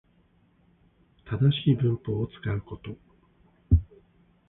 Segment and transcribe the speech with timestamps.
[1.25, 2.97] 正しい文法を使うこと